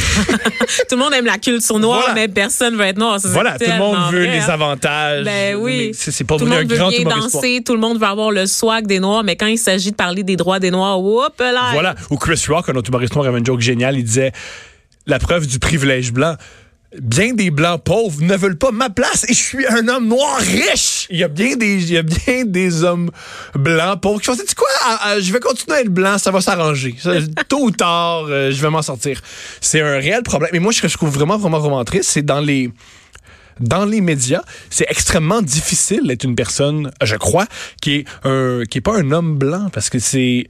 Tout 0.87 0.95
le 0.95 0.97
monde 0.97 1.13
aime 1.13 1.25
la 1.25 1.37
culture 1.39 1.79
noire, 1.79 1.99
Voilà. 1.99 2.13
mais 2.13 2.27
personne 2.27 2.75
veut 2.77 2.83
être 2.85 2.97
noir. 2.99 3.19
Ça, 3.19 3.27
Voilà, 3.29 3.57
tout 3.57 3.65
le 3.67 3.77
monde 3.77 3.97
veut 4.11 4.23
vrai, 4.25 4.31
les 4.37 4.43
hein. 4.43 4.49
avantages. 4.49 5.25
Ben 5.25 5.55
oui. 5.55 5.91
C'est 5.93 6.23
pas 6.23 6.37
tout 6.37 6.45
le 6.45 6.51
monde 6.51 6.69
veut 6.69 6.77
grand 6.77 6.89
bien 6.89 7.03
danser, 7.03 7.61
tout 7.65 7.73
le 7.73 7.79
monde 7.79 7.99
veut 7.99 8.05
avoir 8.05 8.29
le 8.31 8.45
swag 8.45 8.85
des 8.87 8.99
Noirs, 8.99 9.23
mais 9.23 9.35
quand 9.35 9.47
il 9.47 9.57
s'agit 9.57 9.91
de 9.91 9.95
parler 9.95 10.23
des 10.23 10.35
droits 10.35 10.59
des 10.59 10.69
Noirs, 10.71 11.01
whoop 11.01 11.39
là. 11.39 11.71
Voilà. 11.73 11.95
Ou 12.11 12.17
Chris 12.17 12.41
Rock, 12.47 12.69
un 12.69 12.75
autre 12.75 12.89
humoriste 12.89 13.15
noir, 13.15 13.27
avait 13.27 13.39
une 13.39 13.45
joke 13.45 13.61
géniale. 13.61 13.97
Il 13.97 14.03
disait 14.03 14.31
la 15.07 15.17
preuve 15.19 15.47
du 15.47 15.57
privilège 15.59 16.13
blanc. 16.13 16.35
Bien 17.01 17.33
des 17.33 17.51
blancs 17.51 17.83
pauvres 17.83 18.21
ne 18.21 18.35
veulent 18.35 18.57
pas 18.57 18.71
ma 18.71 18.89
place 18.89 19.25
et 19.27 19.33
je 19.33 19.41
suis 19.41 19.67
un 19.67 19.87
homme 19.87 20.07
noir 20.07 20.39
riche. 20.39 21.07
Il 21.09 21.17
y 21.17 21.23
a 21.23 21.27
bien 21.27 21.55
des, 21.55 21.75
il 21.75 21.91
y 21.91 21.97
a 21.97 22.03
bien 22.03 22.45
des 22.45 22.83
hommes 22.83 23.11
blancs 23.53 24.01
pauvres 24.01 24.19
qui 24.19 24.25
font, 24.25 24.35
tu 24.35 24.55
quoi, 24.55 24.67
Ah, 24.83 24.99
ah, 25.01 25.19
je 25.19 25.31
vais 25.31 25.39
continuer 25.39 25.77
à 25.77 25.81
être 25.81 25.89
blanc, 25.89 26.17
ça 26.17 26.31
va 26.31 26.41
s'arranger. 26.41 26.95
Tôt 27.47 27.63
ou 27.63 27.71
tard, 27.71 28.25
euh, 28.29 28.51
je 28.51 28.61
vais 28.61 28.69
m'en 28.69 28.81
sortir. 28.81 29.21
C'est 29.61 29.81
un 29.81 29.97
réel 29.97 30.23
problème. 30.23 30.51
Et 30.53 30.59
moi, 30.59 30.71
ce 30.71 30.81
que 30.81 30.87
je 30.87 30.95
trouve 30.95 31.09
vraiment, 31.09 31.37
vraiment, 31.37 31.59
vraiment 31.59 31.83
triste, 31.83 32.09
c'est 32.11 32.25
dans 32.25 32.41
les, 32.41 32.71
dans 33.59 33.85
les 33.85 34.01
médias, 34.01 34.43
c'est 34.69 34.87
extrêmement 34.89 35.41
difficile 35.41 36.07
d'être 36.07 36.23
une 36.23 36.35
personne, 36.35 36.91
je 37.01 37.15
crois, 37.15 37.45
qui 37.81 37.95
est 37.95 38.05
un, 38.23 38.63
qui 38.69 38.79
est 38.79 38.81
pas 38.81 38.97
un 38.97 39.11
homme 39.11 39.37
blanc 39.37 39.69
parce 39.71 39.89
que 39.89 39.99
c'est, 39.99 40.47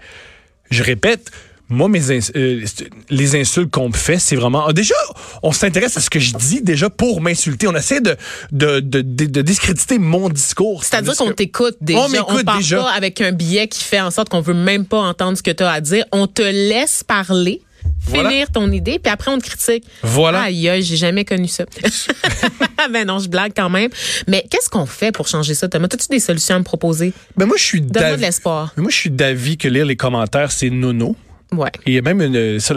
je 0.72 0.84
répète, 0.84 1.32
moi, 1.70 1.90
mes 1.90 2.12
ins- 2.12 2.32
euh, 2.36 2.64
les 3.10 3.36
insultes 3.40 3.72
qu'on 3.72 3.90
me 3.90 3.94
fait, 3.94 4.20
c'est 4.20 4.36
vraiment. 4.36 4.68
ah, 4.68 4.74
déjà, 4.74 4.94
on 5.42 5.52
s'intéresse 5.52 5.98
à 5.98 6.00
ce 6.02 6.10
que 6.10 6.20
je 6.20 6.34
dis 6.34 6.62
déjà 6.62 6.90
pour 6.90 7.22
m'insulter. 7.22 7.68
On 7.68 7.76
essaie 7.76 8.02
de, 8.02 8.16
de, 8.52 8.80
de, 8.80 9.02
de- 9.02 9.26
de 9.26 9.42
discréditer 9.42 9.98
mon 9.98 10.30
discours. 10.30 10.84
C'est-à-dire 10.84 11.16
qu'on 11.16 11.32
t'écoute 11.32 11.78
déjà. 11.82 12.00
On 12.00 12.10
m'écoute 12.10 12.46
déjà. 12.58 12.78
pas 12.84 12.92
avec 12.92 13.20
un 13.22 13.32
billet 13.32 13.68
qui 13.68 13.84
fait 13.84 14.00
en 14.02 14.12
sorte 14.12 14.30
qu'on 14.30 14.42
veut 14.42 14.54
même 14.54 14.86
pas 14.86 15.00
entendre 15.00 15.38
ce 15.38 15.44
que 15.44 15.52
tu 15.52 15.64
as 15.64 15.72
à 15.72 15.82
dire. 15.82 16.06
On 16.12 16.28
te 16.28 16.42
laisse 16.44 17.04
parler, 17.04 17.62
Voilà. 18.08 18.30
finir 18.30 18.52
ton 18.52 18.72
idée, 18.72 19.00
puis 19.00 19.12
après 19.12 19.32
on 19.32 19.40
te 19.40 19.46
critique. 19.46 19.84
Voilà. 20.04 20.42
Aïe, 20.44 20.70
aïe, 20.70 20.84
j'ai 20.84 20.98
jamais 20.98 21.26
connu 21.26 21.48
ça. 21.48 21.66
ben 22.92 23.06
non, 23.08 23.20
je 23.20 23.28
blague 23.28 23.54
quand 23.56 23.70
même. 23.70 23.90
Mais 24.28 24.46
qu'est-ce 24.50 24.70
qu'on 24.70 24.86
fait 24.86 25.12
pour 25.12 25.28
changer 25.28 25.54
ça, 25.56 25.68
Thomas? 25.68 25.88
As-tu 25.92 26.08
des 26.10 26.20
solutions 26.20 26.56
à 26.56 26.60
me 26.60 26.64
proposer? 26.64 27.12
Ben 27.38 27.46
moi, 27.48 27.58
je 27.58 27.64
suis 27.64 27.82
Donne-moi 27.82 28.02
de 28.04 28.10
d'avis. 28.12 28.22
l'espoir. 28.22 28.74
Moi, 28.78 28.92
je 28.92 28.96
suis 28.98 29.10
d'avis 29.10 29.58
que 29.58 29.68
lire 29.68 29.86
les 29.86 29.96
commentaires, 29.96 30.52
c'est 30.52 30.70
nono. 30.70 31.16
Ouais. 31.52 31.72
Il 31.86 31.94
y 31.94 31.98
a 31.98 32.02
même 32.02 32.22
une. 32.22 32.60
ça, 32.60 32.76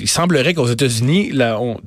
il 0.00 0.08
semblerait 0.08 0.54
qu'aux 0.54 0.68
États-Unis, 0.68 1.32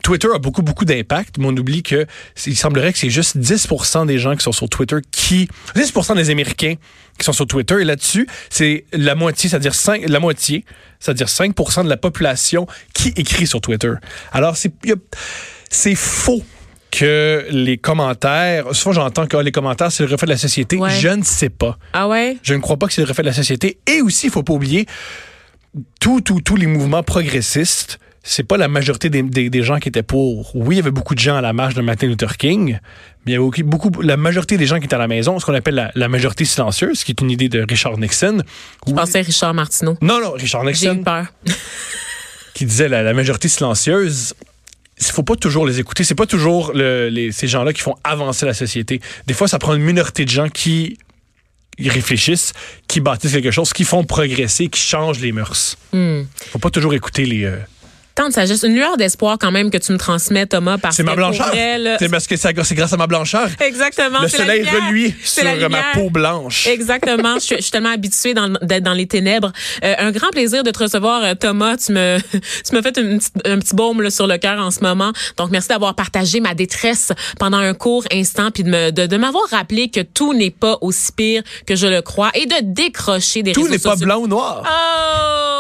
Twitter 0.04 0.28
a 0.34 0.40
beaucoup, 0.40 0.62
beaucoup 0.62 0.86
d'impact, 0.86 1.38
mais 1.38 1.46
on 1.48 1.56
oublie 1.56 1.84
que 1.84 2.06
il 2.46 2.56
semblerait 2.56 2.94
que 2.94 3.00
c'est 3.00 3.10
juste 3.10 3.38
10 3.38 3.68
des 4.08 4.18
gens 4.18 4.36
qui 4.36 4.44
sont 4.44 4.52
sur 4.52 4.70
Twitter 4.70 4.98
qui. 5.12 5.48
10 5.76 5.94
des 6.16 6.30
Américains 6.30 6.76
qui 7.18 7.26
sont 7.26 7.34
sur 7.34 7.48
Twitter. 7.48 7.82
Et 7.82 7.86
là-dessus, 7.86 8.28
c'est 8.50 8.86
la 8.92 9.16
moitié, 9.16 9.50
c'est-à-dire 9.50 9.76
5, 9.76 10.04
la 10.08 10.20
moitié, 10.20 10.66
c'est-à-dire 11.00 11.30
5 11.30 11.56
de 11.84 11.90
la 11.90 11.98
population 11.98 12.68
qui 12.94 13.10
écrit 13.16 13.48
sur 13.48 13.62
Twitter. 13.62 13.92
Alors, 14.32 14.58
c'est 14.58 15.96
faux 15.96 16.44
que 16.92 17.46
les 17.50 17.78
commentaires. 17.78 18.74
Souvent, 18.74 18.94
j'entends 18.94 19.28
que 19.28 19.36
ah, 19.36 19.44
les 19.44 19.52
commentaires, 19.52 19.92
c'est 19.92 20.06
le 20.06 20.12
reflet 20.12 20.28
de 20.28 20.32
la 20.32 20.38
société. 20.38 20.78
Ouais. 20.78 20.92
Je 20.92 21.10
ne 21.10 21.24
sais 21.24 21.50
pas. 21.50 21.78
Ah 21.94 22.08
ouais? 22.08 22.38
Je 22.42 22.54
ne 22.54 22.60
crois 22.60 22.78
pas 22.78 22.88
que 22.88 22.94
c'est 22.94 23.02
le 23.02 23.08
reflet 23.08 23.24
de 23.24 23.30
la 23.30 23.34
société. 23.34 23.80
Et 23.88 24.02
aussi, 24.02 24.28
il 24.28 24.32
faut 24.32 24.44
pas 24.44 24.54
oublier, 24.54 24.86
tous 26.00 26.22
tout, 26.22 26.42
tous 26.42 26.56
les 26.56 26.68
mouvements 26.68 27.04
progressistes, 27.04 28.00
c'est 28.24 28.44
pas 28.44 28.58
la 28.58 28.68
majorité 28.68 29.10
des, 29.10 29.22
des- 29.22 29.50
des 29.50 29.64
gens 29.64 29.78
qui 29.80 29.90
étaient 29.90 30.02
pour. 30.04 30.56
Oui, 30.56 30.76
il 30.76 30.78
y 30.78 30.82
avait 30.82 30.90
beaucoup 30.92 31.14
de 31.16 31.20
gens 31.20 31.36
à 31.36 31.42
la 31.42 31.54
marche 31.54 31.74
de 31.76 31.82
Martin 31.82 32.08
Luther 32.08 32.38
King, 32.38 32.80
mais 33.26 33.32
il 33.32 33.36
y 33.36 33.38
avait 33.38 33.64
beaucoup, 33.64 33.92
la 34.02 34.18
majorité 34.18 34.58
des 34.58 34.66
gens 34.66 34.80
qui 34.80 34.86
étaient 34.86 34.96
à 34.96 35.00
la 35.00 35.08
maison, 35.08 35.38
ce 35.40 35.46
qu'on 35.46 35.54
appelle 35.54 35.76
la, 35.76 35.92
la 35.96 36.08
majorité 36.08 36.44
silencieuse, 36.46 37.04
qui 37.04 37.12
est 37.12 37.22
une 37.22 37.30
idée 37.30 37.50
de 37.50 37.64
Richard 37.68 37.98
Nixon. 38.00 38.42
Je 38.88 38.92
Oui. 38.92 38.96
pensais 38.98 39.20
à 39.20 39.22
Richard 39.22 39.54
Martineau. 39.54 39.96
Non, 40.02 40.20
non, 40.22 40.32
Richard 40.32 40.64
J'ai 40.74 40.88
eu 40.88 40.90
Nixon, 40.90 41.04
peur. 41.04 41.28
qui 42.54 42.66
disait 42.66 42.88
la, 42.90 43.04
la 43.04 43.14
majorité 43.14 43.48
silencieuse. 43.48 44.34
Il 45.00 45.06
faut 45.08 45.24
pas 45.24 45.36
toujours 45.36 45.68
les 45.68 45.80
écouter. 45.80 46.04
C'est 46.06 46.16
pas 46.16 46.26
toujours 46.26 46.72
le- 46.74 47.10
les- 47.10 47.32
ces 47.34 47.48
gens-là 47.48 47.74
qui 47.74 47.82
font 47.82 47.96
avancer 48.06 48.46
la 48.46 48.54
société. 48.54 49.02
Des 49.28 49.34
fois, 49.34 49.48
ça 49.50 49.60
prend 49.60 49.74
une 49.76 49.84
minorité 49.84 50.24
de 50.24 50.30
gens 50.30 50.48
qui 50.48 50.98
y 51.78 51.90
réfléchissent, 51.90 52.54
qui 52.88 53.00
bâtissent 53.00 53.34
quelque 53.34 53.52
chose, 53.52 53.74
qui 53.74 53.84
font 53.84 54.04
progresser, 54.04 54.68
qui 54.68 54.82
changent 54.82 55.20
les 55.20 55.32
mœurs. 55.32 55.78
Hmm. 55.94 56.24
Faut 56.52 56.60
pas 56.60 56.70
toujours 56.70 56.94
écouter 56.94 57.26
les, 57.26 57.46
euh, 57.46 57.58
Tant 58.16 58.30
de 58.30 58.34
sagesse, 58.34 58.64
une 58.64 58.76
lueur 58.76 58.96
d'espoir 58.96 59.38
quand 59.38 59.52
même 59.52 59.70
que 59.70 59.78
tu 59.78 59.92
me 59.92 59.98
transmets, 59.98 60.46
Thomas, 60.46 60.78
parce 60.78 60.96
C'est 60.96 61.04
que 61.04 61.08
ma 61.08 61.18
blancheur. 61.18 61.52
C'est 62.00 62.10
parce 62.10 62.28
que 62.28 62.38
c'est 62.38 62.54
grâce 62.54 62.94
à 62.94 62.98
ma 62.98 63.08
blancheur. 63.08 63.50
Exactement. 63.60 64.22
Le 64.22 64.30
soleil 64.30 64.64
reluit 64.64 65.14
sur 65.22 65.44
ma 65.70 65.84
peau 65.94 66.10
blanche. 66.10 66.66
Exactement. 66.68 67.36
je, 67.40 67.56
suis, 67.62 67.72
tellement 67.72 67.90
habituée 67.90 68.34
dans- 68.34 68.58
d'être 68.62 68.84
dans 68.84 68.94
les 68.94 69.06
ténèbres. 69.06 69.52
Euh, 69.84 69.96
un 69.98 70.12
grand 70.12 70.30
plaisir 70.30 70.64
de 70.64 70.72
te 70.72 70.80
recevoir, 70.80 71.24
euh, 71.26 71.34
Thomas. 71.34 71.76
Tu 71.76 71.92
me, 71.92 72.18
tu 72.32 72.74
m'as 72.74 72.82
fait 72.82 72.98
une 72.98 73.20
un 73.44 73.60
petit 73.60 73.76
baume 73.76 74.02
là, 74.02 74.10
sur 74.10 74.28
le 74.28 74.38
cœur 74.38 74.60
en 74.60 74.72
ce 74.72 74.80
moment. 74.80 75.12
Donc, 75.36 75.52
merci 75.52 75.68
d'avoir 75.68 75.94
partagé 75.94 76.40
ma 76.40 76.54
détresse 76.54 77.12
pendant 77.38 77.58
un 77.58 77.74
court 77.74 78.06
instant, 78.14 78.50
puis 78.50 78.64
de, 78.64 78.70
me, 78.70 78.92
de, 78.92 79.08
de 79.08 79.18
m'avoir 79.18 79.44
rappelé 79.50 79.90
que 79.90 80.00
tout 80.00 80.34
n'est 80.34 80.52
pas 80.52 80.78
aussi 80.80 81.12
pire 81.12 81.44
que 81.68 81.76
je 81.76 81.88
le 81.88 82.02
crois 82.02 82.32
et 82.34 82.46
de 82.46 82.56
décrocher 82.62 83.44
des 83.44 83.52
Tout 83.52 83.64
réseaux 83.64 83.74
n'est 83.74 83.80
pas 83.80 83.96
blanc 83.98 84.20
ou 84.20 84.28
noir. 84.28 84.64
Oh! 84.64 85.55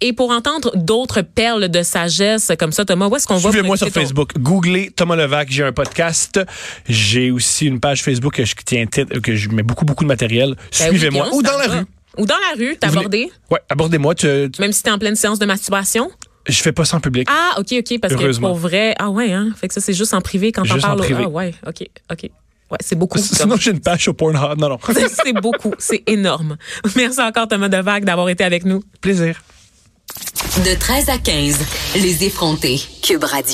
Et 0.00 0.12
pour 0.12 0.30
entendre 0.30 0.72
d'autres 0.76 1.22
perles 1.22 1.68
de 1.68 1.82
sagesse 1.82 2.50
comme 2.58 2.72
ça, 2.72 2.84
Thomas, 2.84 3.08
où 3.08 3.16
est-ce 3.16 3.26
qu'on 3.26 3.36
va? 3.36 3.50
Suivez-moi 3.50 3.76
sur 3.76 3.86
ton- 3.88 4.00
Facebook. 4.00 4.32
Googlez 4.38 4.90
Thomas 4.94 5.16
Levac. 5.16 5.50
J'ai 5.50 5.64
un 5.64 5.72
podcast. 5.72 6.40
J'ai 6.88 7.30
aussi 7.30 7.66
une 7.66 7.80
page 7.80 8.02
Facebook 8.02 8.34
que 8.34 8.44
je 8.44 8.54
tiens 8.64 8.86
que 8.86 9.34
je 9.36 9.48
mets 9.50 9.62
beaucoup 9.62 9.84
beaucoup 9.84 10.04
de 10.04 10.08
matériel. 10.08 10.54
Ben 10.78 10.86
oui, 10.90 10.98
Suivez-moi 10.98 11.28
ou 11.32 11.42
dans 11.42 11.56
la 11.58 11.68
va. 11.68 11.78
rue. 11.78 11.84
Ou 12.18 12.26
dans 12.26 12.34
la 12.36 12.56
rue, 12.58 12.76
voulez- 13.04 13.32
Ouais, 13.50 13.60
abordez-moi. 13.70 14.14
Tu- 14.14 14.50
tu- 14.52 14.60
Même 14.60 14.72
si 14.72 14.82
t'es 14.82 14.90
en 14.90 14.98
pleine 14.98 15.16
séance 15.16 15.38
de 15.38 15.46
masturbation? 15.46 16.10
je 16.48 16.60
fais 16.60 16.72
pas 16.72 16.84
ça 16.84 16.96
en 16.96 17.00
public. 17.00 17.28
Ah, 17.30 17.54
OK, 17.58 17.68
OK, 17.78 18.00
parce 18.00 18.14
que 18.14 18.40
pour 18.40 18.54
vrai, 18.56 18.94
ah 18.98 19.10
ouais, 19.10 19.32
hein, 19.32 19.50
fait 19.58 19.68
que 19.68 19.74
ça, 19.74 19.80
c'est 19.80 19.92
juste 19.92 20.12
en 20.12 20.20
privé 20.20 20.50
quand 20.52 20.64
t'en 20.64 20.76
parles. 20.78 21.00
Ah 21.24 21.28
ouais, 21.28 21.54
OK, 21.66 21.86
OK. 22.10 22.30
Ouais, 22.72 22.78
c'est 22.80 22.96
beaucoup. 22.96 23.18
Sinon, 23.22 23.56
j'ai 23.56 23.72
une 23.72 23.80
page 23.80 24.02
sur 24.02 24.16
Pornhub. 24.16 24.58
Non, 24.58 24.70
non. 24.70 24.78
c'est 25.24 25.34
beaucoup, 25.34 25.74
c'est 25.78 26.02
énorme. 26.06 26.56
Merci 26.96 27.20
encore, 27.20 27.46
Thomas 27.46 27.68
Devague, 27.68 28.04
d'avoir 28.04 28.30
été 28.30 28.42
avec 28.44 28.64
nous. 28.64 28.82
Plaisir. 29.02 29.42
De 30.64 30.74
13 30.78 31.08
à 31.10 31.18
15, 31.18 31.58
les 31.96 32.24
effrontés. 32.24 32.80
Cube 33.02 33.24
Radio. 33.24 33.50